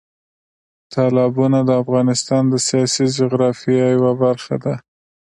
[0.93, 4.73] تالابونه د افغانستان د سیاسي جغرافیه یوه برخه ده.